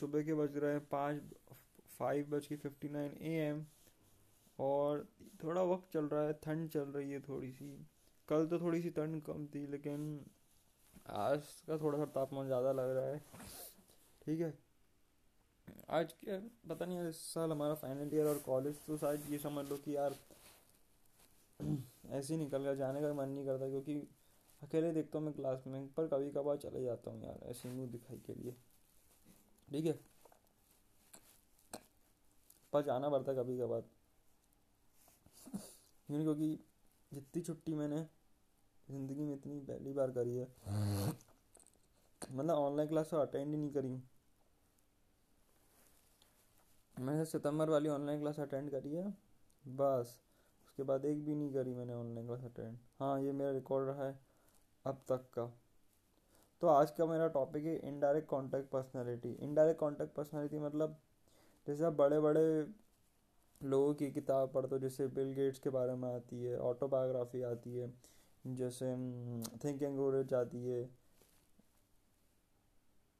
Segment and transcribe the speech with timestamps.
[0.00, 1.22] सुबह के बज रहे हैं पाँच
[1.90, 3.64] फाइव बज के फिफ्टी नाइन ए एम
[4.58, 5.06] और
[5.42, 7.66] थोड़ा वक्त चल रहा है, ठंड चल रही है थोड़ी सी।
[8.28, 10.24] कल तो थोड़ी सी ठंड कम थी, लेकिन
[11.08, 13.18] आज का थोड़ा सा तापमान ज़्यादा लग रहा है।
[14.22, 14.52] ठीक है?
[15.90, 16.38] आज के,
[16.68, 19.96] पता नहीं, इस साल हमारा फाइनल ईयर और कॉलेज तो शायद ये समझ लो कि
[19.96, 20.14] यार
[22.10, 23.94] ऐसे ही निकल गया, जाने का मन नहीं करता, क्योंकि
[24.62, 27.90] अकेले देखता हूँ मैं क्लास में, पर कभी कभार चले जाता हूँ यार, ऐसे मुँह
[27.90, 28.54] दिखाई के लिए।
[29.70, 29.98] ठीक है?
[32.72, 33.82] पर जाना पड़ता कभी कभार।
[36.08, 36.48] क्योंकि
[37.12, 38.00] जितनी छुट्टी मैंने
[38.88, 40.46] ज़िंदगी में इतनी पहली बार करी है
[42.22, 44.00] मतलब ऑनलाइन क्लास तो अटेंड ही नहीं करी
[46.96, 49.04] मैंने सितंबर वाली ऑनलाइन क्लास अटेंड करी है,
[49.64, 50.18] बस।
[50.66, 54.06] उसके बाद एक भी नहीं करी मैंने ऑनलाइन क्लास अटेंड हाँ ये मेरा रिकॉर्ड रहा
[54.06, 54.18] है
[54.84, 55.44] अब तक का।
[56.62, 60.96] तो आज का मेरा टॉपिक है indirect contact personality indirect contact personality मतलब
[61.66, 62.44] जैसे आप बड़े बड़े
[63.60, 67.74] लोगों की किताब पढ़ते हो, जैसे बिल गेट्स के बारे में आती है ऑटोबायोग्राफी आती
[67.74, 67.92] है,
[68.44, 68.86] जैसे
[69.64, 70.84] थिंक एंड रिच आती है,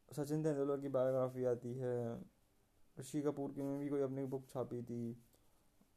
[0.08, 1.96] सचिन तेंदुलकर की बायोग्राफी आती है,
[2.96, 5.16] ऋषि कपूर की भी कोई अपनी बुक छापी थी,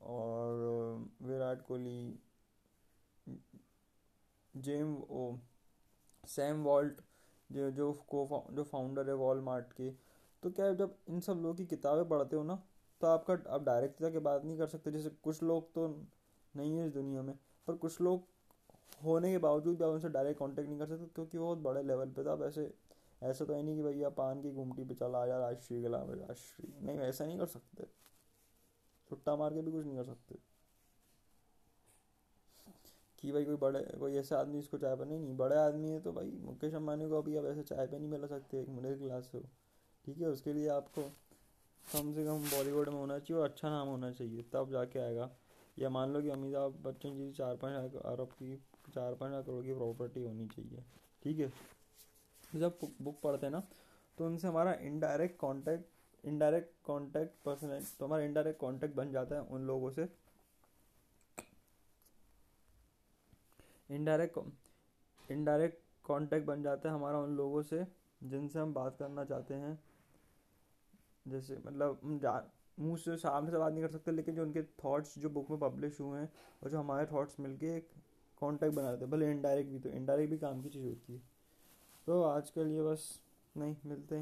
[0.01, 2.19] और विराट कोहली
[4.53, 5.35] जेम ओ
[6.23, 7.01] सैम वॉल्ट
[7.53, 9.89] जो जो को जो फाउंडर है वॉलमार्ट के।
[10.43, 12.61] तो क्या है जब इन सब लोगों की किताबें पढ़ते हो ना
[13.01, 15.87] तो आपका, आप डायरेक्ट जाके बात नहीं कर सकते। जैसे कुछ लोग तो
[16.53, 17.35] नहीं है इस दुनिया में,
[17.67, 18.23] पर कुछ लोग
[19.03, 22.09] होने के बावजूद भी आप उनसे डायरेक्ट कांटेक्ट नहीं कर सकते, क्योंकि बहुत बड़े लेवल
[22.09, 25.37] पे था। आप ऐसे तो है नहीं कि भैया पान की गुमटी पे चला आया
[25.39, 27.87] राष्ट्रीय गुलाम राष्ट्रीय नहीं, ऐसा नहीं कर सकते।
[29.09, 30.35] छुट्टा मार के भी कुछ नहीं कर सकते।
[33.23, 36.11] कि भाई कोई बड़े, कोई ऐसा आदमी इसको चाय पर नहीं, बड़े आदमी है तो
[36.13, 39.29] भाई मुकेश अम्बानी को अभी आप ऐसे चाय पे नहीं मिला सकते, एक मिडिल क्लास
[39.33, 39.39] हो।
[40.05, 41.01] ठीक है, उसके लिए आपको
[41.87, 45.29] कम से कम बॉलीवुड में होना चाहिए और अच्छा नाम होना चाहिए, तब जाके आएगा।
[45.77, 48.55] या मान लो कि अमिताभ बच्चन जी चार पाँच अरब की,
[48.89, 50.83] चार पाँच करोड़ की प्रॉपर्टी होनी चाहिए।
[51.23, 51.51] ठीक है?
[52.55, 53.63] जब बुक पढ़ते हैं ना
[54.17, 59.41] तो उनसे हमारा indirect contact indirect contact person तो हमारा इनडायरेक्ट कांटेक्ट बन जाता है
[59.49, 60.07] उन लोगों से।
[63.89, 67.85] इनडायरेक्ट इनडायरेक्ट कांटेक्ट बन जाता है हमारा उन लोगों से,
[68.23, 69.79] जिनसे हम बात करना चाहते हैं।
[71.27, 72.49] जैसे मतलब हम
[72.79, 75.59] मुँह से सामने से बात नहीं कर सकते, लेकिन जो उनके थॉट्स जो बुक में
[75.59, 76.31] पब्लिश हुए हैं
[76.63, 77.89] और जो हमारे थॉट्स मिलके एक
[78.41, 81.21] कांटेक्ट बनाते हैं। भले इनडायरेक्ट भी तो इनडायरेक्ट भी काम की चीज़ होती है।
[82.07, 83.19] तो आज के लिए बस
[83.57, 84.21] नहीं, मिलते हैं।